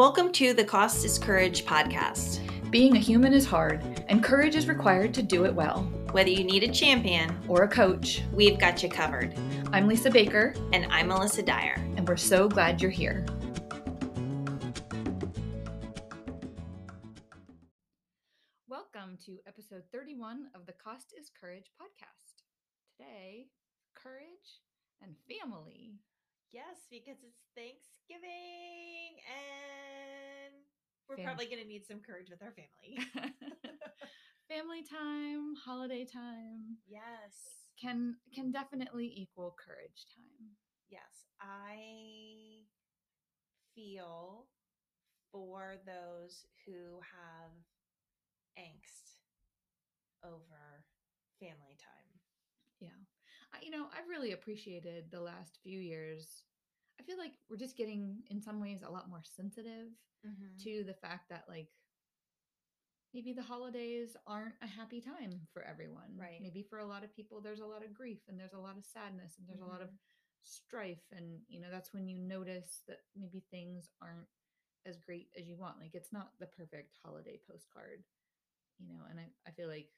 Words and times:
Welcome 0.00 0.32
to 0.32 0.54
the 0.54 0.64
Cost 0.64 1.04
is 1.04 1.18
Courage 1.18 1.66
podcast. 1.66 2.40
Being 2.70 2.96
a 2.96 2.98
human 2.98 3.34
is 3.34 3.44
hard, 3.44 3.82
and 4.08 4.24
courage 4.24 4.56
is 4.56 4.66
required 4.66 5.12
to 5.12 5.22
do 5.22 5.44
it 5.44 5.54
well. 5.54 5.82
Whether 6.12 6.30
you 6.30 6.42
need 6.42 6.62
a 6.62 6.72
champion 6.72 7.38
Or 7.46 7.64
a 7.64 7.68
coach. 7.68 8.22
we've 8.32 8.58
got 8.58 8.82
you 8.82 8.88
covered. 8.88 9.34
I'm 9.74 9.86
Lisa 9.86 10.10
Baker, 10.10 10.54
And 10.72 10.86
I'm 10.88 11.08
Melissa 11.08 11.42
Dyer. 11.42 11.74
and 11.98 12.08
we're 12.08 12.16
so 12.16 12.48
glad 12.48 12.80
you're 12.80 12.90
here. 12.90 13.26
Welcome 18.68 19.18
to 19.26 19.38
episode 19.46 19.82
31 19.92 20.46
of 20.54 20.66
the 20.66 20.72
Cost 20.72 21.12
is 21.18 21.30
Courage 21.30 21.70
podcast. 21.80 22.44
Today, 22.96 23.46
courage 23.94 24.60
and 25.02 25.14
family. 25.28 25.94
Yes, 26.52 26.86
because 26.90 27.18
it's 27.22 27.42
Thanksgiving 27.54 28.28
and 28.30 28.99
we're 31.10 31.16
Fam- 31.16 31.24
probably 31.26 31.46
going 31.46 31.60
to 31.60 31.66
need 31.66 31.84
some 31.84 31.98
courage 31.98 32.30
with 32.30 32.40
our 32.40 32.52
family. 32.52 32.96
family 34.48 34.82
time, 34.82 35.54
holiday 35.64 36.04
time 36.04 36.78
yes. 36.88 37.66
can 37.80 38.14
can 38.32 38.52
definitely 38.52 39.12
equal 39.16 39.56
courage 39.58 40.06
time. 40.14 40.54
Yes. 40.88 41.26
I 41.40 42.62
feel 43.74 44.46
for 45.32 45.76
those 45.84 46.46
who 46.66 47.00
have 47.00 47.50
angst 48.58 49.18
over 50.24 50.84
family 51.40 51.76
time. 51.78 52.20
Yeah. 52.80 52.88
I, 53.52 53.64
you 53.64 53.70
know, 53.70 53.86
I've 53.96 54.08
really 54.08 54.32
appreciated 54.32 55.06
the 55.10 55.20
last 55.20 55.58
few 55.62 55.78
years. 55.78 56.44
I 57.00 57.02
feel 57.02 57.16
like 57.18 57.32
we're 57.48 57.56
just 57.56 57.76
getting, 57.78 58.18
in 58.30 58.42
some 58.42 58.60
ways, 58.60 58.82
a 58.86 58.90
lot 58.90 59.08
more 59.08 59.22
sensitive 59.24 59.88
Mm-hmm. 60.20 60.58
to 60.64 60.84
the 60.84 60.92
fact 60.92 61.30
that, 61.30 61.44
like, 61.48 61.68
maybe 63.14 63.32
the 63.32 63.40
holidays 63.42 64.18
aren't 64.26 64.52
a 64.62 64.66
happy 64.66 65.00
time 65.00 65.40
for 65.54 65.62
everyone. 65.62 66.12
Right. 66.14 66.42
Maybe 66.42 66.62
for 66.62 66.78
a 66.78 66.84
lot 66.86 67.02
of 67.04 67.16
people, 67.16 67.40
there's 67.40 67.60
a 67.60 67.66
lot 67.66 67.82
of 67.82 67.94
grief 67.94 68.18
and 68.28 68.38
there's 68.38 68.52
a 68.52 68.58
lot 68.58 68.76
of 68.76 68.84
sadness 68.84 69.36
and 69.38 69.48
there's 69.48 69.62
a 69.62 69.72
lot 69.72 69.80
of 69.80 69.88
strife. 70.42 71.00
And, 71.16 71.40
you 71.48 71.58
know, 71.58 71.68
that's 71.72 71.94
when 71.94 72.06
you 72.06 72.18
notice 72.18 72.82
that 72.86 72.98
maybe 73.16 73.42
things 73.50 73.88
aren't 74.02 74.28
as 74.84 74.98
great 74.98 75.28
as 75.40 75.48
you 75.48 75.56
want. 75.56 75.80
Like, 75.80 75.94
it's 75.94 76.12
not 76.12 76.32
the 76.38 76.48
perfect 76.52 76.98
holiday 77.02 77.40
postcard, 77.50 78.04
you 78.78 78.86
know, 78.88 79.00
and 79.08 79.18
I, 79.18 79.24
I 79.48 79.52
feel 79.52 79.68
like 79.68 79.88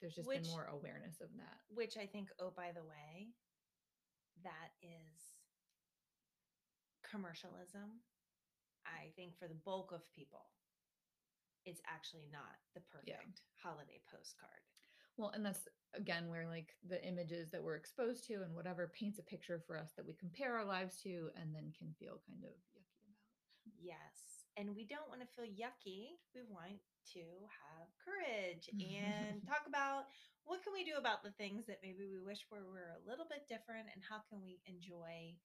there's 0.00 0.14
just 0.14 0.28
Which- 0.28 0.42
been 0.42 0.50
more 0.52 0.66
awareness 0.72 1.20
of 1.20 1.30
that. 1.38 1.58
which 1.74 1.96
I 1.96 2.06
think, 2.06 2.28
oh, 2.40 2.52
by 2.56 2.70
the 2.72 2.84
way, 2.84 3.34
that 4.44 4.70
is 4.80 5.29
commercialism. 7.10 8.00
I 8.86 9.10
think 9.16 9.36
for 9.38 9.48
the 9.48 9.58
bulk 9.64 9.92
of 9.92 10.08
people, 10.14 10.46
it's 11.66 11.80
actually 11.86 12.26
not 12.32 12.56
the 12.74 12.80
perfect 12.80 13.10
Yeah. 13.10 13.22
holiday 13.62 14.00
postcard. 14.10 14.64
Well, 15.16 15.30
and 15.30 15.44
that's 15.44 15.68
again 15.92 16.28
where 16.30 16.46
like 16.46 16.76
the 16.86 17.04
images 17.04 17.50
that 17.50 17.62
we're 17.62 17.76
exposed 17.76 18.24
to 18.28 18.42
and 18.42 18.54
whatever 18.54 18.88
paints 18.88 19.18
a 19.18 19.22
picture 19.22 19.58
for 19.60 19.76
us 19.76 19.92
that 19.96 20.06
we 20.06 20.14
compare 20.14 20.56
our 20.56 20.64
lives 20.64 20.96
to 21.02 21.30
and 21.36 21.54
then 21.54 21.72
can 21.76 21.92
feel 21.98 22.22
kind 22.26 22.44
of 22.44 22.50
yucky 22.72 23.12
about. 23.66 23.76
Yes. 23.78 24.46
And 24.56 24.74
we 24.74 24.84
don't 24.84 25.08
want 25.08 25.20
to 25.20 25.26
feel 25.26 25.44
yucky. 25.44 26.18
We 26.34 26.42
want 26.48 26.80
to 27.14 27.20
have 27.48 27.88
courage 28.00 28.70
and 28.80 29.42
talk 29.46 29.66
about 29.66 30.06
what 30.44 30.62
can 30.62 30.72
we 30.72 30.84
do 30.84 30.96
about 30.96 31.22
the 31.22 31.32
things 31.32 31.66
that 31.66 31.80
maybe 31.82 32.08
we 32.08 32.18
wish 32.20 32.46
were, 32.50 32.64
were 32.64 32.96
a 32.96 33.04
little 33.08 33.26
bit 33.28 33.46
different 33.48 33.88
and 33.92 34.02
how 34.02 34.20
can 34.28 34.40
we 34.40 34.60
enjoy 34.66 35.36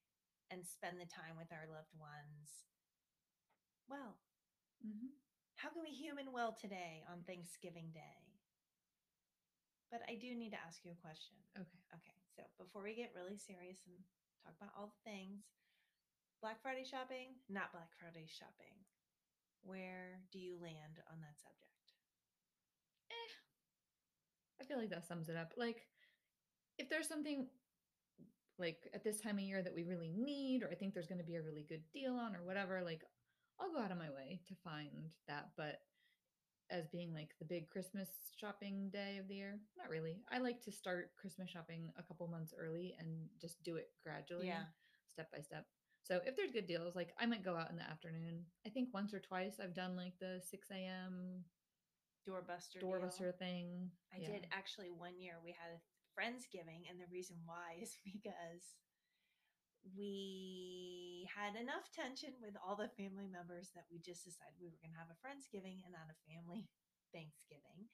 and 0.51 0.65
spend 0.65 0.99
the 0.99 1.05
time 1.09 1.35
with 1.37 1.51
our 1.51 1.67
loved 1.69 1.93
ones 1.97 2.65
well 3.87 4.17
Mhm. 4.85 5.09
How 5.55 5.69
can 5.69 5.81
we 5.81 5.91
human 5.91 6.31
well 6.31 6.53
today 6.53 7.03
on 7.09 7.23
Thanksgiving 7.23 7.91
Day? 7.91 8.39
But 9.91 10.01
I 10.09 10.15
do 10.15 10.35
need 10.35 10.51
to 10.51 10.61
ask 10.61 10.83
you 10.83 10.91
a 10.91 11.01
question. 11.01 11.37
Okay. 11.57 11.81
Okay, 11.95 12.17
so 12.35 12.43
before 12.57 12.83
we 12.83 12.93
get 12.95 13.15
really 13.15 13.37
serious 13.37 13.79
and 13.87 13.95
talk 14.43 14.53
about 14.59 14.73
all 14.77 14.87
the 14.93 15.09
things, 15.09 15.45
Black 16.41 16.61
Friday 16.61 16.83
shopping, 16.85 17.35
not 17.49 17.71
Black 17.71 17.91
Friday 17.99 18.27
shopping. 18.27 18.85
Where 19.63 20.21
do 20.31 20.39
you 20.39 20.57
land 20.61 21.01
on 21.11 21.21
that 21.21 21.39
subject? 21.39 21.93
Eh. 23.09 23.31
I 24.61 24.63
feel 24.65 24.77
like 24.77 24.89
that 24.89 25.07
sums 25.07 25.29
it 25.29 25.35
up. 25.35 25.53
Like 25.57 25.87
if 26.77 26.89
there's 26.89 27.07
something 27.07 27.47
like 28.57 28.77
at 28.93 29.03
this 29.03 29.19
time 29.19 29.35
of 29.37 29.43
year 29.43 29.61
that 29.61 29.73
we 29.75 29.83
really 29.83 30.11
need 30.15 30.63
or 30.63 30.69
I 30.71 30.75
think 30.75 30.93
there's 30.93 31.07
going 31.07 31.19
to 31.19 31.23
be 31.25 31.35
a 31.35 31.41
really 31.41 31.65
good 31.67 31.83
deal 31.93 32.15
on 32.15 32.35
or 32.35 32.43
whatever, 32.43 32.81
like 32.83 33.01
I'll 33.59 33.71
go 33.71 33.79
out 33.79 33.91
of 33.91 33.97
my 33.97 34.09
way 34.09 34.41
to 34.47 34.55
find 34.63 35.09
that, 35.27 35.49
but 35.57 35.79
as 36.71 36.87
being 36.87 37.13
like 37.13 37.29
the 37.39 37.45
big 37.45 37.69
Christmas 37.69 38.09
shopping 38.39 38.89
day 38.91 39.17
of 39.19 39.27
the 39.27 39.35
year, 39.35 39.59
not 39.77 39.89
really. 39.89 40.23
I 40.31 40.39
like 40.39 40.61
to 40.63 40.71
start 40.71 41.11
Christmas 41.19 41.49
shopping 41.49 41.91
a 41.97 42.03
couple 42.03 42.27
months 42.27 42.53
early 42.57 42.95
and 42.99 43.07
just 43.39 43.61
do 43.63 43.75
it 43.75 43.89
gradually, 44.03 44.47
Yeah. 44.47 44.63
step 45.13 45.31
by 45.31 45.41
step. 45.41 45.65
So 46.03 46.21
if 46.25 46.35
there's 46.35 46.51
good 46.51 46.67
deals, 46.67 46.95
like 46.95 47.13
I 47.19 47.25
might 47.25 47.43
go 47.43 47.55
out 47.55 47.69
in 47.69 47.75
the 47.77 47.83
afternoon. 47.89 48.45
I 48.65 48.69
think 48.69 48.89
once 48.93 49.13
or 49.13 49.19
twice 49.19 49.59
I've 49.59 49.75
done 49.75 49.95
like 49.95 50.13
the 50.19 50.41
6 50.49 50.67
a.m. 50.71 51.43
Doorbuster. 52.27 52.79
deal. 52.79 52.89
doorbuster 52.89 53.37
thing. 53.37 53.91
I 54.13 54.17
Yeah. 54.17 54.27
did 54.31 54.47
actually 54.51 54.89
one 54.89 55.19
year 55.19 55.35
we 55.43 55.51
had 55.51 55.71
a 55.71 55.79
Friendsgiving, 56.15 56.87
and 56.89 56.97
the 56.99 57.11
reason 57.11 57.37
why 57.45 57.77
is 57.83 57.99
because 58.07 58.79
we 59.95 61.27
had 61.29 61.53
enough 61.59 61.91
tension 61.93 62.33
with 62.41 62.57
all 62.57 62.73
the 62.75 62.89
family 62.97 63.29
members 63.29 63.69
that 63.75 63.85
we 63.91 64.01
just 64.01 64.25
decided 64.25 64.57
we 64.57 64.71
were 64.71 64.81
going 64.81 64.95
to 64.95 65.01
have 65.03 65.13
a 65.13 65.19
Friendsgiving 65.21 65.85
and 65.85 65.93
not 65.93 66.09
a 66.09 66.17
family 66.25 66.65
Thanksgiving. 67.13 67.85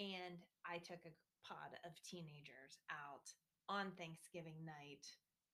And 0.00 0.40
I 0.64 0.78
took 0.80 1.04
a 1.04 1.12
pod 1.44 1.76
of 1.84 1.92
teenagers 2.02 2.80
out 2.88 3.28
on 3.68 3.92
Thanksgiving 3.98 4.64
night 4.64 5.04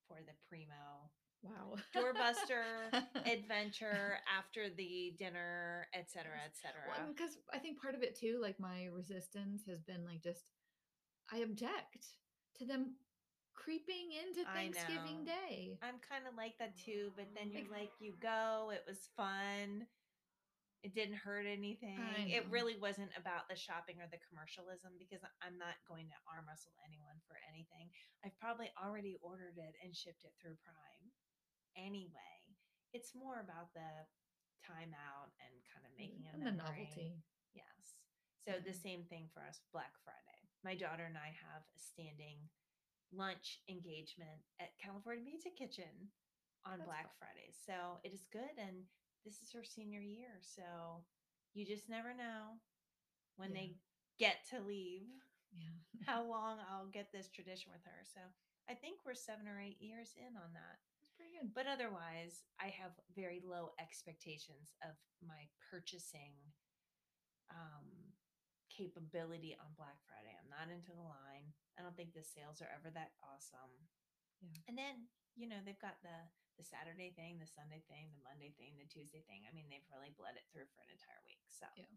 for 0.07 0.19
the 0.23 0.35
primo 0.49 1.11
Wow. 1.43 1.75
doorbuster 1.91 2.63
adventure 3.27 4.19
after 4.31 4.71
the 4.71 5.13
dinner, 5.19 5.89
et 5.93 6.09
cetera, 6.09 6.39
et 6.47 6.55
cetera. 6.55 7.09
because 7.11 7.37
I 7.53 7.59
think 7.59 7.83
part 7.83 7.97
of 7.97 8.03
it 8.05 8.15
too, 8.17 8.39
like 8.41 8.61
my 8.61 8.87
resistance 8.95 9.63
has 9.67 9.83
been 9.83 10.05
like 10.05 10.23
just 10.23 10.45
I 11.33 11.39
object 11.39 12.13
to 12.59 12.67
them 12.67 12.97
creeping 13.55 14.13
into 14.13 14.45
Thanksgiving. 14.53 15.25
Day. 15.25 15.79
I'm 15.83 15.97
kind 16.05 16.29
of 16.29 16.35
like 16.37 16.59
that 16.59 16.77
too, 16.77 17.13
but 17.17 17.27
then 17.35 17.51
you're 17.51 17.63
Like- 17.73 17.89
like, 17.89 18.01
you 18.01 18.13
go, 18.21 18.71
it 18.75 18.85
was 18.87 19.09
fun. 19.17 19.89
It 20.83 20.95
didn't 20.95 21.15
hurt 21.23 21.47
anything. 21.47 21.97
It 22.27 22.45
really 22.51 22.77
wasn't 22.77 23.17
about 23.17 23.47
the 23.49 23.55
shopping 23.55 24.01
or 24.03 24.09
the 24.09 24.19
commercialism 24.29 24.99
because 24.99 25.23
I'm 25.41 25.57
not 25.57 25.79
going 25.87 26.09
to 26.09 26.15
arm 26.27 26.49
wrestle 26.49 26.75
anyone 26.85 27.21
for 27.29 27.39
anything. 27.49 27.89
I've 28.25 28.37
probably 28.39 28.73
already 28.83 29.17
ordered 29.23 29.57
it 29.59 29.77
and 29.83 29.95
shipped 29.95 30.25
it 30.25 30.35
through 30.43 30.57
Prime 30.57 31.13
anyway. 31.77 32.59
It's 32.93 33.15
more 33.15 33.39
about 33.41 33.73
the 33.75 34.09
time 34.67 34.93
out 34.99 35.31
and 35.39 35.55
kind 35.73 35.87
of 35.87 35.93
making 35.97 36.27
a 36.27 36.33
the 36.33 36.39
memory. 36.51 36.57
novelty. 36.59 37.23
Yes. 37.55 37.95
So 38.45 38.59
the 38.59 38.75
same 38.75 39.05
thing 39.05 39.29
for 39.33 39.41
us 39.47 39.61
Black 39.71 39.95
Friday. 40.03 40.42
My 40.65 40.75
daughter 40.75 41.05
and 41.05 41.19
I 41.19 41.35
have 41.51 41.63
a 41.75 41.79
standing 41.79 42.39
lunch 43.13 43.61
engagement 43.69 44.41
at 44.61 44.79
California 44.79 45.25
Pizza 45.27 45.51
Kitchen 45.51 46.11
on 46.65 46.79
That's 46.79 46.87
Black 46.87 47.07
fun. 47.11 47.19
Friday. 47.19 47.51
So 47.53 47.99
it 48.05 48.13
is 48.15 48.25
good 48.33 48.55
and 48.59 48.87
this 49.25 49.43
is 49.43 49.51
her 49.53 49.65
senior 49.65 50.01
year. 50.01 50.39
So 50.41 51.03
you 51.55 51.67
just 51.67 51.89
never 51.91 52.15
know 52.15 52.59
when 53.37 53.51
Yeah. 53.51 53.61
they 53.61 53.77
get 54.19 54.47
to 54.51 54.61
leave 54.61 55.11
Yeah. 55.53 55.75
how 56.07 56.23
long 56.25 56.59
I'll 56.71 56.87
get 56.89 57.11
this 57.13 57.29
tradition 57.29 57.73
with 57.73 57.83
her. 57.85 58.05
So 58.05 58.21
I 58.69 58.75
think 58.75 59.01
we're 59.05 59.15
7 59.15 59.47
or 59.49 59.59
8 59.61 59.81
years 59.83 60.15
in 60.17 60.37
on 60.37 60.53
that. 60.55 60.79
That's 61.03 61.11
pretty 61.19 61.33
good. 61.37 61.53
But 61.53 61.67
otherwise, 61.67 62.45
I 62.61 62.69
have 62.71 62.93
very 63.15 63.41
low 63.45 63.75
expectations 63.81 64.73
of 64.83 64.95
my 65.21 65.49
purchasing 65.71 66.39
um, 67.51 67.85
capability 68.73 69.53
on 69.61 69.77
Black 69.77 70.01
Friday. 70.09 70.33
I'm 70.33 70.49
not 70.49 70.73
into 70.73 70.97
the 70.97 71.05
line. 71.05 71.53
I 71.77 71.85
don't 71.85 71.95
think 71.97 72.17
the 72.17 72.25
sales 72.25 72.65
are 72.65 72.73
ever 72.73 72.89
that 72.97 73.13
awesome. 73.21 73.73
Yeah. 74.41 74.59
And 74.67 74.75
then, 74.81 75.07
you 75.37 75.45
know, 75.47 75.61
they've 75.63 75.79
got 75.81 76.01
the 76.01 76.17
the 76.61 76.65
Saturday 76.69 77.09
thing, 77.17 77.41
the 77.41 77.49
Sunday 77.49 77.81
thing, 77.89 78.13
the 78.13 78.21
Monday 78.29 78.53
thing, 78.61 78.77
the 78.77 78.85
Tuesday 78.85 79.25
thing. 79.25 79.49
I 79.49 79.53
mean, 79.57 79.73
they've 79.73 79.89
really 79.89 80.13
bled 80.13 80.37
it 80.37 80.45
through 80.53 80.69
for 80.77 80.85
an 80.85 80.93
entire 80.93 81.17
week. 81.25 81.41
So, 81.49 81.65
Yeah. 81.81 81.89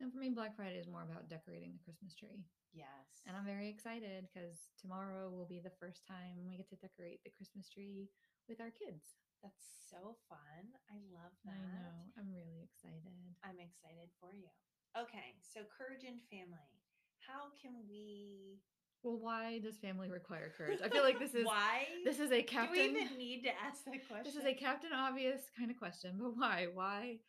And 0.00 0.08
for 0.08 0.16
me, 0.20 0.32
Black 0.32 0.56
Friday 0.56 0.80
is 0.80 0.88
more 0.88 1.04
about 1.04 1.28
decorating 1.28 1.76
the 1.76 1.84
Christmas 1.84 2.16
tree. 2.16 2.40
yes. 2.72 3.20
And 3.28 3.36
I'm 3.36 3.44
very 3.44 3.68
excited 3.68 4.28
because 4.28 4.72
tomorrow 4.80 5.28
will 5.28 5.44
be 5.48 5.60
the 5.60 5.72
first 5.76 6.08
time 6.08 6.48
we 6.48 6.56
get 6.56 6.68
to 6.72 6.80
decorate 6.80 7.20
the 7.24 7.32
Christmas 7.36 7.68
tree 7.68 8.08
with 8.48 8.60
our 8.64 8.72
kids. 8.72 9.20
That's 9.44 9.60
so 9.92 10.16
fun. 10.28 10.72
I 10.88 10.96
love 11.12 11.36
that. 11.44 11.56
I 11.56 11.60
know. 11.60 11.92
I'm 12.16 12.32
really 12.32 12.64
excited. 12.64 13.12
I'm 13.44 13.60
excited 13.60 14.08
for 14.20 14.32
you. 14.32 14.48
Okay, 14.96 15.36
so 15.44 15.60
courage 15.68 16.08
and 16.08 16.16
family. 16.32 16.72
How 17.20 17.52
can 17.60 17.84
we 17.84 18.56
Well, 19.04 19.20
why 19.20 19.60
does 19.60 19.76
family 19.76 20.08
require 20.08 20.52
courage? 20.56 20.80
I 20.82 20.88
feel 20.88 21.04
like 21.04 21.18
this 21.18 21.34
is 21.40 21.44
why 21.44 21.84
this 22.04 22.18
is 22.18 22.32
a 22.32 22.42
captain. 22.42 22.74
do 22.74 22.80
we 22.80 23.04
even 23.04 23.18
need 23.18 23.44
to 23.44 23.52
ask 23.60 23.84
that 23.84 24.00
question? 24.08 24.24
This 24.24 24.40
is 24.40 24.48
a 24.48 24.54
captain 24.56 24.96
obvious 24.96 25.52
kind 25.52 25.70
of 25.70 25.76
question, 25.76 26.16
but 26.16 26.36
why? 26.36 26.68
Why 26.72 27.20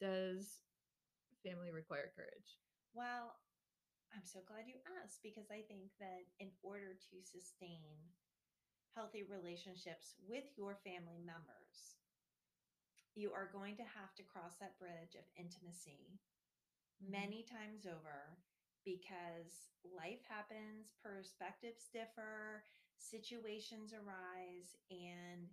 does 0.00 0.66
family 1.46 1.70
require 1.70 2.10
courage? 2.18 2.58
Well, 2.90 3.38
I'm 4.10 4.26
so 4.26 4.42
glad 4.42 4.66
you 4.66 4.82
asked 4.98 5.22
because 5.22 5.46
I 5.46 5.62
think 5.70 5.94
that 6.02 6.26
in 6.42 6.50
order 6.66 6.98
to 6.98 7.14
sustain 7.22 8.02
healthy 8.98 9.22
relationships 9.22 10.18
with 10.26 10.44
your 10.58 10.76
family 10.82 11.22
members, 11.22 12.02
you 13.14 13.30
are 13.30 13.48
going 13.54 13.78
to 13.78 13.86
have 13.86 14.10
to 14.18 14.26
cross 14.26 14.58
that 14.58 14.76
bridge 14.76 15.14
of 15.14 15.24
intimacy. 15.38 16.18
Mm-hmm. 17.02 17.12
many 17.12 17.42
times 17.42 17.86
over 17.86 18.38
because 18.84 19.70
life 19.82 20.22
happens, 20.28 20.94
perspectives 21.02 21.90
differ, 21.92 22.62
situations 22.98 23.92
arise, 23.94 24.74
and 24.90 25.50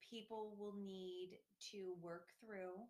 people 0.00 0.56
will 0.58 0.76
need 0.76 1.40
to 1.72 1.96
work 2.00 2.28
through 2.40 2.80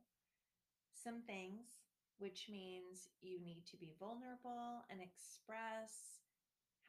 some 0.95 1.23
things, 1.27 1.83
which 2.19 2.47
means 2.51 3.11
you 3.21 3.39
need 3.43 3.67
to 3.71 3.77
be 3.77 3.95
vulnerable 3.99 4.87
and 4.91 5.03
express 5.03 6.23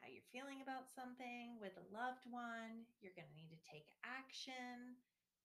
how 0.02 0.10
you're 0.10 0.30
feeling 0.34 0.62
about 0.62 0.90
something 0.90 1.58
with 1.58 1.74
a 1.78 1.88
loved 1.94 2.26
one. 2.30 2.86
You're 3.02 3.14
going 3.14 3.30
to 3.30 3.38
need 3.38 3.50
to 3.50 3.66
take 3.66 3.90
action 4.06 4.98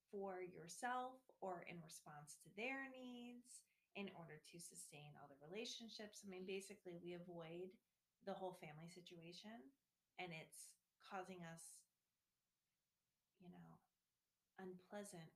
for 0.09 0.41
yourself 0.41 1.21
or 1.41 1.65
in 1.69 1.77
response 1.85 2.37
to 2.41 2.49
their 2.57 2.89
needs 2.89 3.68
in 3.95 4.09
order 4.17 4.39
to 4.51 4.57
sustain 4.59 5.13
all 5.19 5.29
the 5.29 5.39
relationships. 5.45 6.21
I 6.25 6.29
mean, 6.29 6.45
basically, 6.45 6.97
we 7.01 7.13
avoid 7.13 7.73
the 8.25 8.33
whole 8.33 8.57
family 8.59 8.87
situation 8.89 9.55
and 10.19 10.31
it's 10.35 10.69
causing 11.05 11.41
us, 11.47 11.79
you 13.39 13.49
know, 13.49 13.69
unpleasant 14.59 15.31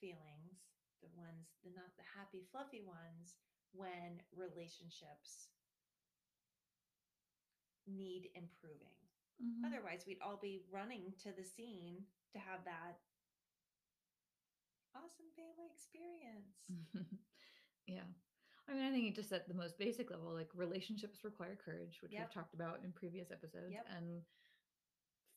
feelings, 0.00 0.68
the 1.02 1.08
ones, 1.16 1.54
the 1.64 1.70
not 1.70 1.92
the 1.96 2.04
happy, 2.16 2.44
fluffy 2.52 2.82
ones, 2.82 3.36
when 3.72 4.22
relationships 4.36 5.48
need 7.86 8.30
improving. 8.34 8.96
Mhm. 9.40 9.64
Otherwise, 9.64 10.06
we'd 10.06 10.20
all 10.20 10.36
be 10.36 10.64
running 10.70 11.12
to 11.18 11.32
the 11.32 11.44
scene 11.44 12.06
to 12.32 12.38
have 12.38 12.64
that 12.64 13.00
awesome 14.94 15.30
family 15.36 15.68
experience. 15.70 16.56
yeah. 17.86 18.02
I 18.68 18.72
mean, 18.74 18.82
I 18.84 18.90
think 18.90 19.14
just 19.14 19.32
at 19.32 19.46
the 19.46 19.54
most 19.54 19.78
basic 19.78 20.10
level, 20.10 20.32
like 20.32 20.48
relationships 20.54 21.22
require 21.22 21.56
courage, 21.62 21.98
which 22.02 22.12
Yep. 22.12 22.20
we've 22.22 22.32
talked 22.34 22.54
about 22.54 22.82
in 22.82 22.92
previous 22.92 23.30
episodes. 23.30 23.72
Yep. 23.72 23.86
And 23.96 24.22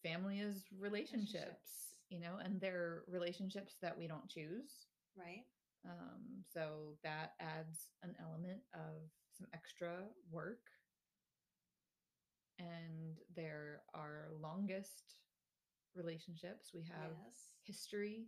family 0.01 0.39
is 0.39 0.63
relationships, 0.71 1.33
Relationships. 1.33 1.95
you 2.09 2.19
know, 2.19 2.37
and 2.43 2.61
they're 2.61 3.03
relationships 3.07 3.75
that 3.81 3.97
we 3.97 4.07
don't 4.07 4.29
choose. 4.29 4.87
Right? 5.17 5.43
Um, 5.85 6.43
so 6.53 6.97
that 7.03 7.33
adds 7.39 7.89
an 8.03 8.15
element 8.21 8.61
of 8.73 9.11
some 9.37 9.47
extra 9.53 10.07
work. 10.31 10.59
And 12.59 13.17
there 13.35 13.81
are 13.93 14.29
longest 14.41 15.15
relationships. 15.95 16.71
We 16.73 16.81
have 16.83 17.11
yes. 17.25 17.49
history 17.63 18.27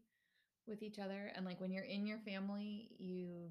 with 0.68 0.84
each 0.84 1.00
other. 1.00 1.32
And 1.36 1.46
like 1.46 1.60
when 1.60 1.72
you're 1.72 1.84
in 1.86 2.06
your 2.06 2.20
family, 2.20 2.90
you 2.98 3.50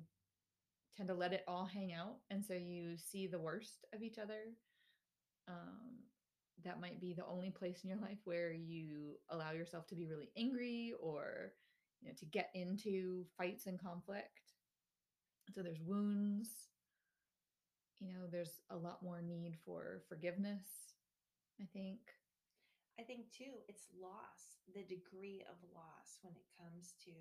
tend 0.99 1.09
to 1.09 1.15
let 1.15 1.33
it 1.33 1.45
all 1.47 1.65
hang 1.65 1.93
out. 1.93 2.17
And 2.31 2.45
so 2.45 2.55
you 2.55 2.97
see 2.97 3.27
the 3.27 3.39
worst 3.39 3.87
of 3.95 4.03
each 4.03 4.19
other. 4.19 4.53
Um, 5.47 6.03
that 6.65 6.81
might 6.81 7.01
be 7.01 7.15
the 7.15 7.25
only 7.27 7.51
place 7.51 7.85
in 7.85 7.89
your 7.89 8.01
life 8.01 8.19
where 8.25 8.53
you 8.53 9.15
allow 9.31 9.53
yourself 9.53 9.87
to 9.87 9.95
be 9.95 10.07
really 10.07 10.31
angry 10.37 10.93
or 11.01 11.53
you 12.03 12.09
know 12.09 12.15
to 12.19 12.27
get 12.27 12.51
into 12.53 13.25
fights 13.37 13.67
and 13.67 13.81
conflict 13.81 14.55
so 15.55 15.63
there's 15.63 15.81
wounds 15.81 16.49
you 18.01 18.09
know 18.09 18.27
there's 18.31 18.61
a 18.71 18.77
lot 18.77 19.03
more 19.05 19.23
need 19.23 19.55
for 19.65 20.03
forgiveness 20.09 20.95
i 21.63 21.65
think 21.73 22.01
I 22.99 23.07
think 23.07 23.31
too, 23.31 23.63
it's 23.71 23.87
loss, 23.95 24.59
the 24.75 24.83
degree 24.83 25.47
of 25.47 25.55
loss 25.71 26.19
when 26.27 26.35
it 26.35 26.51
comes 26.59 26.99
to 27.07 27.15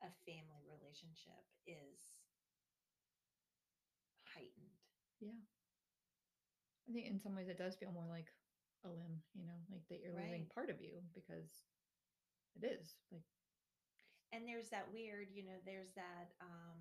a 0.00 0.08
family 0.24 0.64
relationship 0.64 1.44
is 1.68 2.19
heightened. 4.40 5.44
i 6.88 6.92
think 6.92 7.06
in 7.06 7.20
some 7.20 7.36
ways 7.36 7.48
it 7.48 7.58
does 7.58 7.76
feel 7.76 7.92
more 7.92 8.08
like 8.08 8.32
a 8.84 8.88
limb 8.88 9.20
you 9.36 9.44
know 9.44 9.60
like 9.70 9.84
that 9.88 10.00
you're 10.00 10.16
losing 10.16 10.48
part 10.54 10.70
of 10.70 10.80
you 10.80 11.04
because 11.14 11.68
it 12.56 12.64
is 12.64 12.96
like 13.12 13.22
and 14.32 14.48
there's 14.48 14.70
that 14.70 14.88
weird 14.92 15.28
you 15.32 15.44
know 15.44 15.58
there's 15.66 15.92
that 15.94 16.32
um 16.40 16.80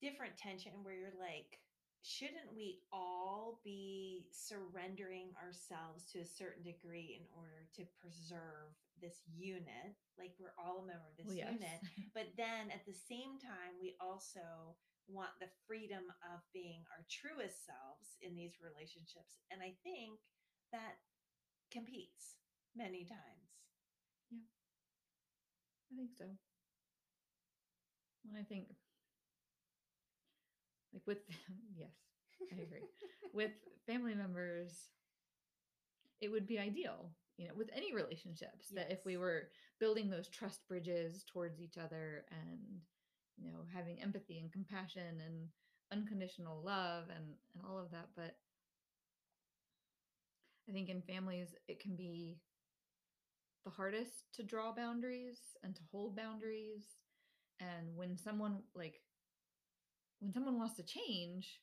different 0.00 0.36
tension 0.36 0.72
where 0.84 0.94
you're 0.94 1.16
like 1.18 1.58
shouldn't 2.06 2.54
we 2.54 2.78
all 2.92 3.58
be 3.64 4.26
surrendering 4.30 5.34
ourselves 5.42 6.06
to 6.06 6.22
a 6.22 6.24
certain 6.24 6.62
degree 6.62 7.18
in 7.18 7.26
order 7.34 7.66
to 7.74 7.82
preserve 7.98 8.70
this 9.02 9.26
unit? 9.34 9.98
Like 10.14 10.30
we're 10.38 10.54
all 10.54 10.86
a 10.86 10.86
member 10.86 11.02
of 11.10 11.18
this 11.18 11.26
well 11.26 11.36
yes. 11.36 11.58
unit 11.58 11.78
but 12.14 12.30
then 12.38 12.70
at 12.70 12.86
the 12.86 12.94
same 12.94 13.42
time 13.42 13.74
we 13.82 13.98
also 13.98 14.78
want 15.08 15.30
the 15.40 15.50
freedom 15.66 16.04
of 16.34 16.40
being 16.52 16.82
our 16.92 17.04
truest 17.10 17.64
selves 17.66 18.18
in 18.22 18.34
these 18.34 18.58
relationships 18.62 19.38
and 19.50 19.62
i 19.62 19.72
think 19.82 20.18
that 20.72 20.98
competes 21.70 22.36
many 22.76 23.04
times 23.04 23.50
Yeah. 24.30 24.38
I 25.92 25.96
think 25.96 26.10
so. 26.16 26.24
And 28.28 28.36
I 28.36 28.42
think, 28.42 28.68
like 30.92 31.02
with 31.06 31.18
yes, 31.76 31.90
I 32.52 32.62
agree. 32.62 32.80
with 33.32 33.52
family 33.86 34.14
members, 34.14 34.88
it 36.20 36.30
would 36.30 36.46
be 36.46 36.58
ideal, 36.58 37.10
you 37.36 37.46
know, 37.46 37.54
with 37.54 37.70
any 37.74 37.94
relationships 37.94 38.68
that 38.74 38.90
if 38.90 39.04
we 39.04 39.16
were 39.16 39.48
building 39.78 40.08
those 40.08 40.28
trust 40.28 40.66
bridges 40.68 41.24
towards 41.30 41.60
each 41.60 41.76
other 41.78 42.24
and 42.30 42.80
you 43.38 43.50
know 43.50 43.64
having 43.74 44.00
empathy 44.02 44.38
and 44.38 44.52
compassion 44.52 45.20
and 45.24 45.48
unconditional 45.92 46.62
love 46.64 47.04
and 47.14 47.24
and 47.54 47.64
all 47.68 47.78
of 47.78 47.90
that, 47.90 48.08
but 48.16 48.36
I 50.68 50.72
think 50.72 50.88
in 50.88 51.02
families 51.02 51.54
it 51.68 51.80
can 51.80 51.96
be 51.96 52.38
the 53.64 53.70
hardest 53.70 54.32
to 54.34 54.42
draw 54.42 54.72
boundaries 54.72 55.38
and 55.62 55.74
to 55.74 55.82
hold 55.90 56.16
boundaries 56.16 56.84
and 57.60 57.94
when 57.96 58.16
someone 58.16 58.62
like 58.74 59.00
when 60.20 60.32
someone 60.32 60.58
wants 60.58 60.76
to 60.76 60.82
change 60.82 61.60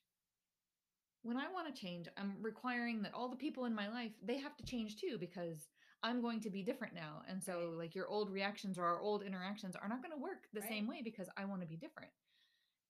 when 1.22 1.36
i 1.36 1.50
want 1.52 1.72
to 1.72 1.80
change 1.80 2.08
i'm 2.16 2.34
requiring 2.40 3.02
that 3.02 3.14
all 3.14 3.28
the 3.28 3.36
people 3.36 3.64
in 3.64 3.74
my 3.74 3.88
life 3.88 4.12
they 4.22 4.38
have 4.38 4.56
to 4.56 4.64
change 4.64 4.96
too 4.96 5.16
because 5.18 5.68
i'm 6.04 6.20
going 6.22 6.40
to 6.42 6.50
be 6.50 6.62
different 6.62 6.94
now. 6.94 7.22
And 7.28 7.42
so 7.42 7.52
Right. 7.70 7.78
like 7.78 7.94
your 7.96 8.08
old 8.08 8.30
reactions 8.30 8.78
or 8.78 8.84
our 8.84 9.00
old 9.00 9.22
interactions 9.24 9.74
are 9.76 9.88
not 9.88 10.02
going 10.02 10.12
to 10.12 10.22
work 10.22 10.48
the 10.52 10.62
same 10.62 10.86
way 10.86 11.02
because 11.02 11.28
i 11.36 11.44
want 11.44 11.62
to 11.62 11.66
be 11.66 11.76
different. 11.76 12.10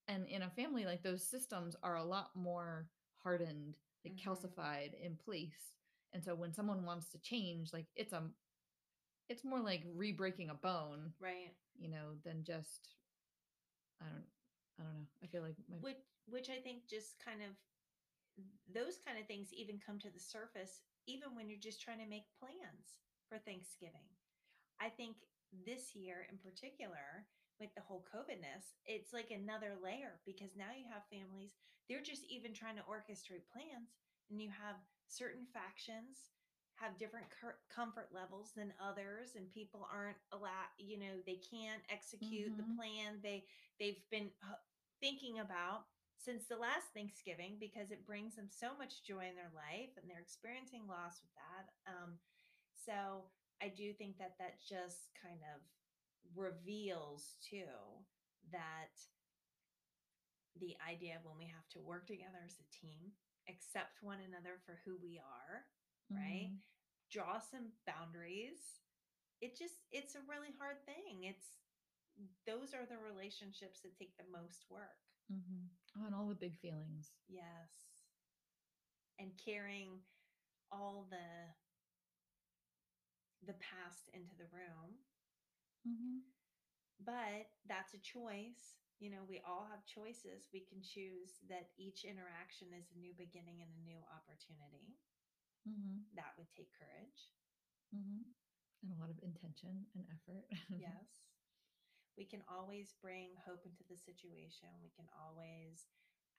And 0.09 0.27
in 0.29 0.43
a 0.43 0.51
family 0.51 0.85
like 0.85 1.03
those 1.03 1.23
systems 1.23 1.77
are 1.83 1.97
a 1.97 2.05
lot 2.05 2.31
more 2.37 2.91
hardened 3.23 3.77
like 4.05 4.15
Mhm. 4.15 4.21
calcified 4.27 4.93
in 5.01 5.17
place. 5.17 5.75
And 6.13 6.23
so 6.23 6.35
when 6.35 6.53
someone 6.53 6.85
wants 6.85 7.09
to 7.11 7.19
change 7.19 7.73
like 7.73 7.87
it's 7.97 8.13
a 8.13 8.23
it's 9.29 9.45
more 9.45 9.61
like 9.61 9.83
re-breaking 9.95 10.51
a 10.51 10.55
bone 10.55 11.13
right. 11.21 11.55
you 11.79 11.89
know 11.89 12.15
than 12.25 12.45
just 12.45 12.97
i 14.01 14.05
don't 14.07 14.27
i 14.79 14.83
don't 14.83 14.95
know. 14.95 15.07
I 15.23 15.27
feel 15.27 15.43
like 15.43 15.57
my 15.69 15.77
which 15.81 15.97
which 16.27 16.49
I 16.51 16.61
think 16.61 16.87
just 16.89 17.23
kind 17.25 17.43
of 17.43 17.51
those 18.73 18.99
kind 19.05 19.19
of 19.19 19.27
things 19.27 19.53
even 19.53 19.79
come 19.85 19.99
to 20.01 20.11
the 20.11 20.21
surface 20.21 20.83
even 21.07 21.35
when 21.35 21.49
you're 21.49 21.61
just 21.61 21.83
trying 21.83 21.99
to 21.99 22.09
make 22.09 22.25
plans 22.41 22.99
for 23.29 23.39
Thanksgiving. 23.39 24.09
I 24.81 24.89
think 24.89 25.17
this 25.65 25.95
year 25.95 26.27
in 26.31 26.39
particular 26.39 27.27
with 27.61 27.71
the 27.77 27.81
whole 27.87 28.05
covidness 28.11 28.75
it's 28.87 29.13
like 29.13 29.31
another 29.31 29.79
layer 29.79 30.19
because 30.27 30.57
now 30.59 30.75
you 30.75 30.83
have 30.91 31.07
families 31.07 31.55
they're 31.89 32.03
just 32.03 32.25
even 32.27 32.53
trying 32.53 32.75
to 32.75 32.83
orchestrate 32.83 33.47
plans 33.53 33.95
and 34.31 34.43
you 34.43 34.51
have 34.51 34.77
certain 35.07 35.47
factions 35.55 36.35
have 36.75 36.99
different 36.99 37.27
comfort 37.71 38.11
levels 38.11 38.51
than 38.57 38.75
others 38.83 39.37
and 39.37 39.47
people 39.55 39.87
aren't 39.93 40.19
allowed 40.33 40.67
you 40.77 40.99
know 40.99 41.23
they 41.25 41.39
can't 41.39 41.83
execute 41.89 42.51
Mhm. 42.51 42.57
the 42.59 42.67
plan 42.75 43.21
they 43.23 43.47
they've 43.79 44.03
been 44.11 44.31
thinking 45.01 45.39
about 45.39 45.87
since 46.17 46.47
the 46.47 46.57
last 46.57 46.89
Thanksgiving 46.95 47.57
because 47.61 47.91
it 47.91 48.07
brings 48.07 48.35
them 48.37 48.49
so 48.49 48.73
much 48.79 49.05
joy 49.05 49.29
in 49.29 49.37
their 49.37 49.53
life 49.55 49.93
and 50.01 50.09
they're 50.09 50.23
experiencing 50.25 50.87
loss 50.89 51.21
with 51.21 51.35
that. 51.37 51.65
Um, 51.87 52.17
so 52.75 53.29
I 53.63 53.69
do 53.69 53.93
think 53.93 54.19
that 54.19 54.37
that 54.39 54.61
just 54.65 55.13
kind 55.21 55.41
of 55.55 55.61
reveals 56.35 57.37
too 57.45 57.69
that 58.53 58.95
the 60.61 60.77
idea 60.87 61.17
of 61.19 61.25
when 61.27 61.37
we 61.37 61.51
have 61.51 61.67
to 61.75 61.81
work 61.83 62.07
together 62.07 62.41
as 62.47 62.57
a 62.63 62.71
team 62.71 63.13
accept 63.51 64.01
one 64.03 64.23
another 64.23 64.57
for 64.65 64.81
who 64.85 64.97
we 65.03 65.19
are, 65.19 65.67
right? 66.09 66.49
Mhm. 66.51 66.61
Draw 67.11 67.39
some 67.41 67.73
boundaries. 67.87 68.81
It 69.41 69.57
just, 69.59 69.83
it's 69.91 70.15
a 70.15 70.23
really 70.23 70.53
hard 70.59 70.85
thing. 70.87 71.25
It's, 71.25 71.59
those 72.47 72.73
are 72.73 72.87
the 72.87 72.99
relationships 72.99 73.81
that 73.81 73.97
take 73.99 74.17
the 74.17 74.25
most 74.31 74.65
work. 74.71 75.03
Mhm. 75.31 75.69
Oh, 75.97 76.05
and 76.07 76.15
all 76.15 76.29
the 76.29 76.35
big 76.35 76.57
feelings. 76.59 77.13
Yes. 77.29 78.05
And 79.19 79.33
carrying 79.37 80.03
all 80.73 81.07
the 81.11 81.55
the 83.47 83.55
past 83.55 84.09
into 84.13 84.35
the 84.37 84.49
room. 84.51 84.99
Mhm. 85.87 86.23
But 87.01 87.51
that's 87.67 87.95
a 87.95 87.99
choice. 87.99 88.77
You 88.99 89.11
know, 89.11 89.25
we 89.29 89.41
all 89.45 89.67
have 89.71 89.85
choices. 89.87 90.49
We 90.53 90.61
can 90.61 90.81
choose 90.83 91.39
that 91.49 91.71
each 91.77 92.05
interaction 92.05 92.73
is 92.73 92.91
a 92.91 92.99
new 92.99 93.13
beginning 93.15 93.61
and 93.63 93.71
a 93.75 93.83
new 93.83 94.01
opportunity. 94.15 94.97
Mhm. 95.67 96.07
That 96.15 96.37
would 96.39 96.51
take 96.51 96.73
courage. 96.73 97.31
Mhm. 97.95 98.25
And 98.83 98.93
a 98.93 98.97
lot 98.97 99.11
of 99.11 99.19
intention 99.23 99.87
and 99.95 100.07
effort. 100.13 100.45
Yes. 100.79 101.34
We 102.17 102.25
can 102.25 102.43
always 102.47 102.95
bring 103.03 103.35
hope 103.45 103.67
into 103.67 103.83
the 103.89 103.97
situation. 103.97 104.71
We 104.83 104.91
can 104.95 105.07
always 105.19 105.87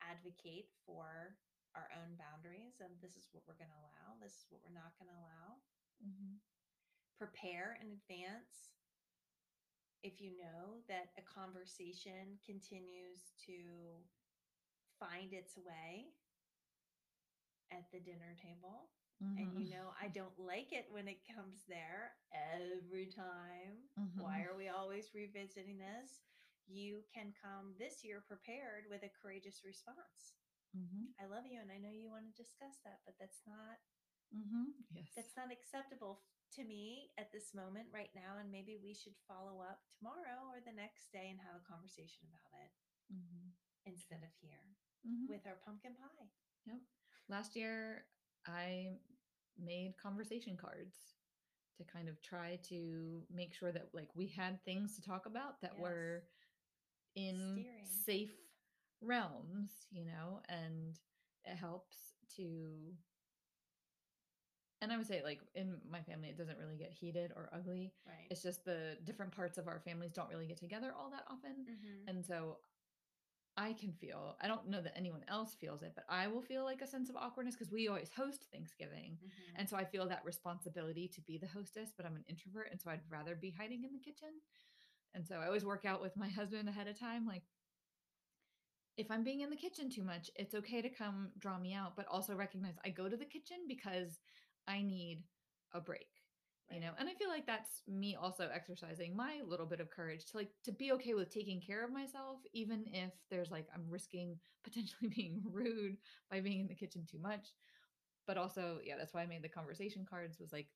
advocate 0.02 0.72
for 0.86 1.36
our 1.76 1.92
own 2.00 2.16
boundaries 2.16 2.80
of 2.80 2.96
this 3.02 3.18
is 3.20 3.28
what 3.32 3.44
we're 3.48 3.60
going 3.60 3.72
to 3.72 3.84
allow, 3.84 4.16
this 4.24 4.32
is 4.40 4.46
what 4.50 4.64
we're 4.64 4.72
not 4.72 4.96
going 4.96 5.12
to 5.12 5.20
allow. 5.20 5.60
Mhm. 6.00 6.40
Prepare 7.18 7.78
in 7.82 7.92
advance 7.92 8.72
if 10.04 10.22
you 10.22 10.38
know 10.38 10.82
that 10.88 11.10
a 11.18 11.22
conversation 11.22 12.38
continues 12.46 13.34
to 13.46 14.06
find 15.00 15.34
its 15.34 15.58
way 15.58 16.14
at 17.72 17.92
the 17.92 18.00
dinner 18.00 18.36
table 18.36 18.90
and 19.22 19.56
you 19.58 19.70
know 19.72 19.94
I 20.02 20.08
don't 20.10 20.38
like 20.38 20.72
it 20.74 20.88
when 20.92 21.08
it 21.08 21.24
comes 21.36 21.64
there 21.68 22.14
every 22.34 23.08
time. 23.08 23.88
Mhm. 23.98 24.22
Why 24.22 24.44
are 24.44 24.56
we 24.56 24.68
always 24.70 25.14
revisiting 25.14 25.78
this? 25.78 26.22
You 26.68 27.04
can 27.14 27.34
come 27.42 27.76
this 27.78 28.04
year 28.04 28.22
prepared 28.28 28.86
with 28.90 29.04
a 29.04 29.10
courageous 29.22 29.64
response. 29.64 30.36
Mhm. 30.76 31.14
I 31.20 31.26
love 31.26 31.46
you 31.46 31.62
and 31.62 31.72
I 31.72 31.78
know 31.78 31.92
you 31.92 32.10
want 32.10 32.26
to 32.28 32.42
discuss 32.44 32.78
that, 32.84 33.02
but 33.06 33.18
that's 33.18 33.46
not 33.48 33.80
Mhm. 34.34 34.74
Yes. 34.92 35.14
that's 35.16 35.36
not 35.38 35.52
acceptable 35.52 36.24
to 36.52 36.64
me 36.66 37.14
at 37.18 37.32
this 37.32 37.54
moment 37.54 37.88
right 37.94 38.14
now 38.16 38.38
and 38.38 38.52
maybe 38.52 38.76
we 38.78 38.94
should 38.94 39.16
follow 39.28 39.62
up 39.62 39.86
tomorrow 39.98 40.50
or 40.50 40.60
the 40.62 40.72
next 40.74 41.12
day 41.12 41.30
and 41.30 41.40
have 41.40 41.56
a 41.56 41.60
conversation 41.64 42.28
about 42.28 42.52
it 42.62 42.74
Mhm. 43.14 43.54
instead 43.86 44.24
of 44.24 44.34
here 44.42 44.76
Mhm. 45.06 45.28
with 45.30 45.46
our 45.46 45.56
pumpkin 45.58 45.96
pie. 45.96 46.32
Yep. 46.66 46.82
Last 47.28 47.56
year, 47.56 48.08
I 48.48 48.98
made 49.58 49.96
conversation 49.98 50.58
cards 50.58 50.98
to 51.78 51.84
kind 51.84 52.08
of 52.10 52.22
try 52.22 52.58
to 52.70 53.24
make 53.34 53.54
sure 53.54 53.72
that 53.72 53.90
like 53.94 54.10
we 54.16 54.28
had 54.28 54.64
things 54.66 54.96
to 54.96 55.02
talk 55.02 55.26
about 55.26 55.62
that 55.62 55.74
Yes. 55.74 55.82
were 55.82 56.24
in 57.16 57.60
Steering. 57.62 57.86
safe 58.06 58.34
realms, 59.02 59.70
you 59.92 60.06
know, 60.06 60.42
and 60.50 61.00
it 61.46 61.56
helps 61.56 61.98
to 62.38 62.96
and 64.82 64.92
I 64.92 64.98
would 64.98 65.08
say 65.08 65.22
like 65.24 65.40
in 65.56 65.78
my 65.90 66.02
family 66.02 66.30
it 66.30 66.38
doesn't 66.38 66.58
really 66.58 66.76
get 66.78 66.92
heated 66.92 67.32
or 67.36 67.50
ugly. 67.54 67.94
Right. 68.06 68.28
It's 68.30 68.42
just 68.44 68.66
the 68.66 68.98
different 69.04 69.32
parts 69.32 69.58
of 69.58 69.68
our 69.68 69.80
families 69.80 70.12
don't 70.12 70.30
really 70.30 70.48
get 70.48 70.58
together 70.58 70.94
all 70.98 71.10
that 71.12 71.24
often. 71.30 71.66
Mhm. 71.68 72.08
And 72.08 72.26
so 72.26 72.58
I 73.58 73.74
can 73.74 73.94
feel, 73.94 74.36
I 74.42 74.48
don't 74.48 74.68
know 74.68 74.82
that 74.82 74.98
anyone 74.98 75.24
else 75.30 75.56
feels 75.56 75.82
it, 75.82 75.94
but 75.96 76.04
I 76.10 76.28
will 76.28 76.42
feel 76.42 76.66
like 76.66 76.82
a 76.82 76.88
sense 76.88 77.10
of 77.10 77.16
awkwardness 77.16 77.56
because 77.56 77.72
we 77.72 77.88
always 77.88 78.10
host 78.10 78.48
Thanksgiving. 78.52 79.18
Mhm. 79.24 79.30
And 79.56 79.70
so 79.70 79.78
I 79.78 79.86
feel 79.86 80.08
that 80.10 80.26
responsibility 80.26 81.08
to 81.08 81.22
be 81.22 81.38
the 81.38 81.48
hostess, 81.48 81.94
but 81.96 82.06
I'm 82.06 82.18
an 82.18 82.26
introvert. 82.28 82.70
And 82.72 82.82
so 82.82 82.90
I'd 82.90 83.10
rather 83.10 83.36
be 83.36 83.52
hiding 83.52 83.86
in 83.86 83.94
the 83.94 84.00
kitchen. 84.00 84.42
And 85.14 85.26
so 85.28 85.38
I 85.40 85.48
always 85.48 85.66
work 85.66 85.86
out 85.86 86.02
with 86.02 86.18
my 86.18 86.30
husband 86.42 86.70
ahead 86.70 86.88
of 86.88 87.00
time. 87.00 87.26
Like, 87.26 87.44
if 88.98 89.12
I'm 89.12 89.24
being 89.24 89.42
in 89.42 89.50
the 89.50 89.56
kitchen 89.56 89.90
too 89.90 90.04
much, 90.04 90.30
it's 90.36 90.56
okay 90.56 90.82
to 90.82 90.90
come 90.90 91.32
draw 91.38 91.58
me 91.58 91.74
out, 91.74 91.96
but 91.96 92.08
also 92.08 92.36
recognize 92.36 92.76
I 92.86 92.90
go 92.90 93.10
to 93.10 93.18
the 93.18 93.26
kitchen 93.26 93.58
because 93.68 94.20
I 94.68 94.82
need 94.82 95.24
a 95.74 95.82
break 95.82 96.15
you 96.72 96.80
know 96.80 96.92
and 96.98 97.08
i 97.08 97.14
feel 97.14 97.30
like 97.30 97.46
that's 97.46 97.82
me 97.88 98.16
also 98.20 98.50
exercising 98.54 99.16
my 99.16 99.42
little 99.48 99.66
bit 99.66 99.80
of 99.80 99.90
courage 99.92 100.26
to 100.26 100.38
like 100.38 100.50
to 100.64 100.72
be 100.72 100.92
okay 100.92 101.14
with 101.14 101.32
taking 101.34 101.62
care 101.62 101.84
of 101.86 101.92
myself 101.92 102.40
even 102.54 102.86
if 102.92 103.12
there's 103.30 103.52
like 103.52 103.68
i'm 103.74 103.84
risking 103.90 104.36
potentially 104.64 105.10
being 105.16 105.42
rude 105.52 105.98
by 106.32 106.40
being 106.40 106.60
in 106.60 106.68
the 106.68 106.74
kitchen 106.74 107.06
too 107.10 107.20
much. 107.20 107.50
But 108.26 108.38
also 108.38 108.80
yeah 108.84 108.96
that's 108.98 109.14
why 109.14 109.22
i 109.22 109.28
made 109.28 109.44
the 109.44 109.50
conversation 109.50 110.06
cards 110.10 110.40
was 110.40 110.52
like 110.52 110.68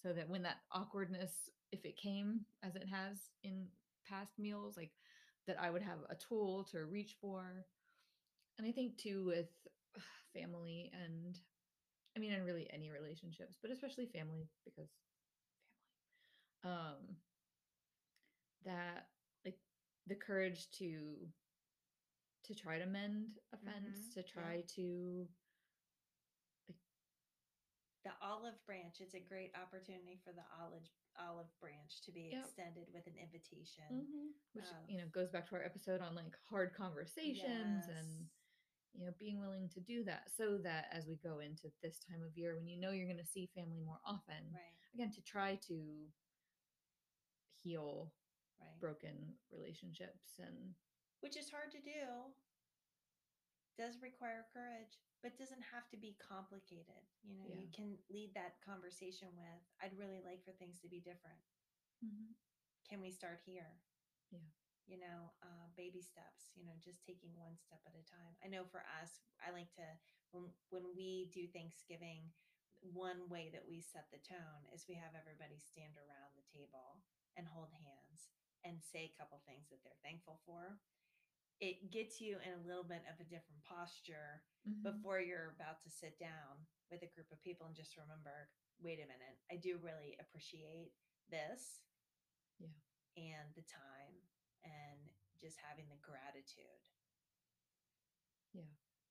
so 0.00 0.12
that 0.12 0.28
when 0.28 0.42
that 0.42 0.58
awkwardness 0.70 1.50
if 1.72 1.84
it 1.84 1.96
came 1.96 2.42
as 2.62 2.76
it 2.76 2.84
has 2.88 3.18
in 3.42 3.66
past 4.08 4.38
meals 4.38 4.76
like 4.76 4.92
that 5.48 5.60
i 5.60 5.70
would 5.70 5.82
have 5.82 5.98
a 6.08 6.14
tool 6.14 6.64
to 6.70 6.84
reach 6.84 7.16
for. 7.20 7.64
And 8.58 8.66
i 8.66 8.70
think 8.70 8.96
too 8.96 9.24
with 9.24 9.48
family 10.34 10.92
and 10.94 11.38
i 12.16 12.20
mean 12.20 12.32
and 12.32 12.44
really 12.44 12.68
any 12.72 12.90
relationships 12.90 13.58
but 13.60 13.72
especially 13.72 14.06
family 14.06 14.48
because 14.64 14.90
um 16.64 17.16
that 18.64 19.08
like 19.44 19.58
the 20.06 20.14
courage 20.14 20.68
to 20.78 21.28
to 22.44 22.54
try 22.54 22.78
to 22.78 22.86
mend 22.86 23.38
offense 23.52 24.08
Mhm, 24.08 24.14
to 24.14 24.20
yeah. 24.20 24.26
try 24.32 24.62
to 24.76 25.28
The 28.04 28.10
olive 28.20 28.58
branch 28.66 28.96
it's 29.00 29.14
a 29.14 29.20
great 29.20 29.54
opportunity 29.54 30.16
for 30.24 30.32
the 30.32 30.42
olive 30.60 30.82
olive 31.18 31.50
branch 31.60 32.00
to 32.02 32.10
be 32.10 32.30
Yep. 32.32 32.44
extended 32.46 32.86
with 32.92 33.06
an 33.06 33.16
invitation. 33.16 33.84
Mhm. 34.06 34.32
which 34.54 34.64
of- 34.64 34.90
you 34.90 34.98
know 34.98 35.08
goes 35.08 35.30
back 35.30 35.46
to 35.48 35.54
our 35.54 35.62
episode 35.62 36.00
on 36.02 36.14
like 36.14 36.36
hard 36.48 36.74
conversations 36.74 37.86
and 37.88 38.28
you 38.92 39.04
know 39.06 39.12
being 39.18 39.38
willing 39.40 39.68
to 39.70 39.80
do 39.80 40.04
that 40.04 40.30
so 40.30 40.58
that 40.58 40.88
as 40.90 41.06
we 41.06 41.16
go 41.16 41.38
into 41.38 41.70
this 41.80 41.98
time 42.00 42.22
of 42.22 42.36
year 42.36 42.54
when 42.56 42.66
you 42.66 42.76
know 42.76 42.90
you're 42.90 43.06
going 43.06 43.16
to 43.16 43.24
see 43.24 43.46
family 43.54 43.80
more 43.80 44.00
often 44.04 44.52
Right. 44.52 44.74
again 44.94 45.10
to 45.12 45.22
try 45.22 45.56
to 45.56 46.12
heal 47.62 48.12
Right. 48.60 48.78
broken 48.80 49.34
relationships 49.50 50.38
and 50.38 50.74
Which 51.20 51.36
is 51.36 51.50
hard 51.50 51.70
to 51.72 51.80
do. 51.80 52.34
Does 53.78 54.02
require 54.02 54.44
courage, 54.52 54.98
but 55.22 55.36
doesn't 55.38 55.62
have 55.72 55.88
to 55.90 55.96
be 55.96 56.16
complicated. 56.20 57.08
You 57.24 57.36
know, 57.38 57.46
you 57.56 57.68
can 57.72 57.98
lead 58.10 58.34
that 58.34 58.60
conversation 58.64 59.28
with, 59.36 59.62
I'd 59.80 59.96
really 59.98 60.20
like 60.24 60.44
for 60.44 60.52
things 60.52 60.80
to 60.80 60.88
be 60.88 61.00
different. 61.00 61.40
Can 62.88 63.00
we 63.00 63.10
start 63.10 63.40
here? 63.44 63.80
Yeah. 64.30 64.38
You 64.86 64.98
know, 64.98 65.32
uh, 65.42 65.70
baby 65.76 66.02
steps, 66.02 66.50
you 66.58 66.66
know, 66.66 66.74
just 66.82 67.06
taking 67.06 67.30
one 67.38 67.54
step 67.56 67.80
at 67.86 67.94
a 67.94 68.02
time. 68.04 68.34
I 68.42 68.48
know 68.50 68.66
for 68.66 68.82
us, 69.00 69.22
I 69.38 69.54
like 69.54 69.70
to, 69.78 69.86
when, 70.32 70.50
when 70.70 70.90
we 70.94 71.30
do 71.32 71.46
Thanksgiving, 71.46 72.34
one 72.82 73.30
way 73.30 73.48
that 73.54 73.62
we 73.68 73.80
set 73.80 74.10
the 74.10 74.18
tone 74.18 74.66
is 74.74 74.90
we 74.90 74.98
have 74.98 75.14
everybody 75.14 75.56
stand 75.62 75.94
around 75.96 76.34
the 76.34 76.42
table 76.50 76.98
and 77.36 77.46
hold 77.46 77.68
hands 77.72 78.28
and 78.64 78.82
say 78.82 79.10
a 79.10 79.16
couple 79.18 79.40
things 79.46 79.68
that 79.70 79.78
they're 79.82 79.98
thankful 80.02 80.40
for. 80.46 80.78
It 81.60 81.90
gets 81.90 82.20
you 82.20 82.38
in 82.42 82.52
a 82.58 82.66
little 82.66 82.84
bit 82.84 83.02
of 83.06 83.18
a 83.20 83.24
different 83.28 83.62
posture 83.62 84.42
Mhm. 84.66 84.82
before 84.82 85.20
you're 85.20 85.50
about 85.50 85.82
to 85.82 85.90
sit 85.90 86.18
down 86.18 86.66
with 86.90 87.02
a 87.02 87.06
group 87.14 87.30
of 87.32 87.42
people 87.42 87.66
and 87.66 87.74
just 87.76 87.96
remember 87.96 88.50
wait 88.78 88.98
a 88.98 89.06
minute 89.06 89.38
i 89.50 89.56
do 89.56 89.78
really 89.78 90.16
appreciate 90.18 90.92
this 91.28 91.80
Yeah. 92.58 92.68
and 93.16 93.54
the 93.54 93.62
time 93.62 94.28
and 94.64 95.10
just 95.40 95.56
having 95.58 95.88
the 95.88 95.96
gratitude 95.96 96.82
Yeah. 98.52 98.68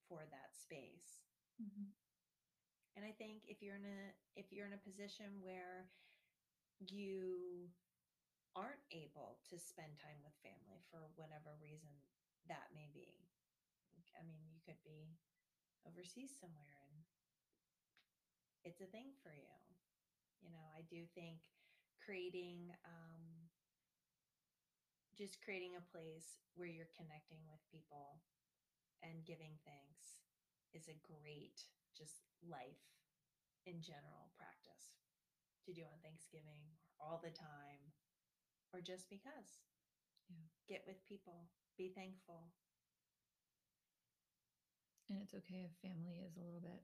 for 0.07 0.25
that 0.27 0.55
space 0.55 1.21
Mhm. 1.59 1.91
and 2.95 3.05
i 3.05 3.11
think 3.13 3.43
if 3.47 3.61
you're 3.61 3.75
in 3.77 3.85
a 3.85 4.13
if 4.35 4.51
you're 4.51 4.67
in 4.67 4.73
a 4.73 4.77
position 4.77 5.41
where 5.41 5.89
you 6.79 7.71
to 9.51 9.59
spend 9.59 9.99
time 9.99 10.23
with 10.23 10.33
family 10.41 10.81
for 10.89 11.11
whatever 11.19 11.53
reason 11.59 11.91
that 12.47 12.71
may 12.73 12.89
be. 12.95 13.27
I 14.17 14.23
mean 14.23 14.47
you 14.51 14.59
could 14.65 14.79
be 14.83 15.19
overseas 15.85 16.33
somewhere 16.39 16.77
and 16.87 17.03
it's 18.63 18.81
a 18.81 18.89
thing 18.89 19.13
for 19.23 19.33
you. 19.33 19.57
You 20.41 20.49
know 20.49 20.67
i 20.77 20.81
do 20.89 21.05
think 21.13 21.37
creating 22.01 22.73
um, 22.85 23.49
just 25.17 25.41
creating 25.43 25.75
a 25.75 25.89
place 25.91 26.39
where 26.55 26.67
you're 26.71 26.91
connecting 26.95 27.43
with 27.47 27.59
people 27.67 28.19
and 29.03 29.25
giving 29.27 29.57
thanks 29.67 30.23
is 30.73 30.87
a 30.87 31.01
great 31.03 31.67
just 31.97 32.23
life 32.41 32.81
in 33.67 33.81
general 33.83 34.31
practice. 34.37 34.97
To 35.69 35.73
do 35.77 35.85
on 35.85 36.01
thanksgiving 36.01 36.65
or 36.65 36.73
all 36.97 37.21
the 37.21 37.29
time 37.29 37.93
or 38.81 38.83
just 38.83 39.09
because 39.09 39.61
Yeah. 40.29 40.37
get 40.67 40.83
with 40.87 41.05
people 41.05 41.49
be 41.77 41.89
thankful 41.89 42.51
And 45.09 45.19
it's 45.21 45.33
okay 45.33 45.67
if 45.67 45.75
family 45.81 46.19
is 46.25 46.37
a 46.37 46.39
little 46.41 46.61
bit 46.61 46.81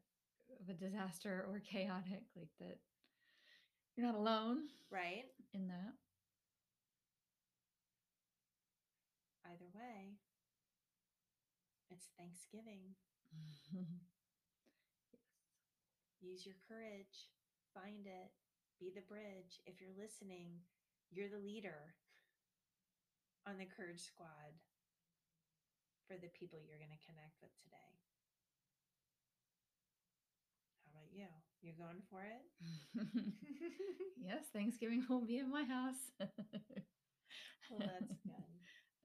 of 0.60 0.68
a 0.70 0.74
disaster 0.74 1.46
or 1.48 1.60
chaotic, 1.72 2.24
like 2.36 2.50
that 2.60 2.80
you're 3.96 4.06
not 4.06 4.16
alone 4.16 4.68
Right? 4.92 5.25
in 5.54 5.68
that. 5.68 5.94
Either 9.46 9.70
way, 9.74 10.18
it's 11.89 12.10
Thanksgiving. 12.20 12.96
Use 16.22 16.46
your 16.46 16.56
courage. 16.68 17.32
Find 17.74 18.06
it. 18.06 18.32
Be 18.80 18.92
the 18.94 19.01
bridge. 19.08 19.62
If 19.66 19.80
you're 19.80 19.96
listening, 19.98 20.60
you're 21.12 21.30
the 21.30 21.40
leader 21.40 21.94
on 23.48 23.58
the 23.58 23.66
Courage 23.66 24.02
Squad 24.04 24.54
for 26.08 26.16
the 26.16 26.32
people 26.38 26.60
you're 26.60 26.80
going 26.80 26.94
to 26.94 27.06
connect 27.08 27.36
with 27.42 27.52
today. 27.64 27.92
How 30.84 30.92
about 31.00 31.12
you? 31.12 31.28
You're 31.62 31.80
going 31.80 32.02
for 32.10 32.24
it? 32.24 32.44
yes, 34.18 34.46
Thanksgiving 34.54 35.06
will 35.10 35.26
be 35.26 35.38
in 35.40 35.52
my 35.52 35.64
house. 35.64 36.12
well, 37.70 37.80
that's 37.84 38.16
good. 38.26 38.44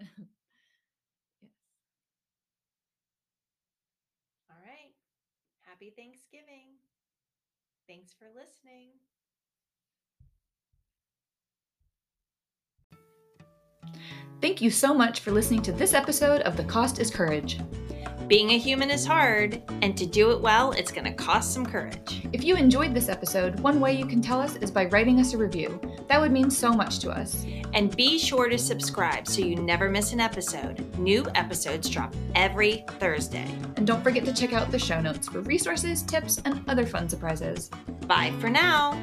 yes. 0.00 0.08
All 4.50 4.60
right. 4.64 4.94
Happy 5.62 5.92
Thanksgiving. 5.96 6.78
Thanks 7.88 8.12
for 8.18 8.26
listening. 8.34 8.90
Thank 14.42 14.60
you 14.60 14.70
so 14.70 14.92
much 14.92 15.20
for 15.20 15.30
listening 15.30 15.62
to 15.62 15.72
this 15.72 15.94
episode 15.94 16.40
of 16.40 16.56
The 16.56 16.64
Cost 16.64 16.98
is 16.98 17.12
Courage. 17.12 17.60
Being 18.26 18.50
a 18.50 18.58
human 18.58 18.90
is 18.90 19.06
hard, 19.06 19.62
and 19.82 19.96
to 19.96 20.04
do 20.04 20.32
it 20.32 20.40
well, 20.40 20.72
it's 20.72 20.90
going 20.90 21.04
to 21.04 21.12
cost 21.12 21.54
some 21.54 21.64
courage. 21.64 22.26
If 22.32 22.42
you 22.42 22.56
enjoyed 22.56 22.92
this 22.92 23.08
episode, 23.08 23.60
one 23.60 23.78
way 23.78 23.92
you 23.96 24.04
can 24.04 24.20
tell 24.20 24.40
us 24.40 24.56
is 24.56 24.68
by 24.68 24.86
writing 24.86 25.20
us 25.20 25.32
a 25.32 25.38
review. 25.38 25.80
That 26.08 26.20
would 26.20 26.32
mean 26.32 26.50
so 26.50 26.72
much 26.72 26.98
to 27.00 27.10
us. 27.12 27.46
And 27.72 27.96
be 27.96 28.18
sure 28.18 28.48
to 28.48 28.58
subscribe 28.58 29.28
so 29.28 29.42
you 29.42 29.54
never 29.54 29.88
miss 29.88 30.12
an 30.12 30.18
episode. 30.18 30.98
New 30.98 31.24
episodes 31.36 31.88
drop 31.88 32.12
every 32.34 32.84
Thursday. 32.98 33.46
And 33.76 33.86
don't 33.86 34.02
forget 34.02 34.24
to 34.24 34.34
check 34.34 34.52
out 34.52 34.72
the 34.72 34.78
show 34.78 35.00
notes 35.00 35.28
for 35.28 35.40
resources, 35.42 36.02
tips, 36.02 36.42
and 36.44 36.68
other 36.68 36.84
fun 36.84 37.08
surprises. 37.08 37.70
Bye 38.08 38.32
for 38.40 38.50
now. 38.50 39.00